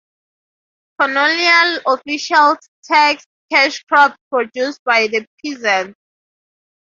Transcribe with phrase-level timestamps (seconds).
[0.99, 5.93] Colonial officials taxed cash crops produced by the peasants.